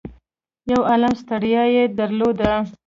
[0.71, 2.51] يو عالُم ستړيا يې درلوده.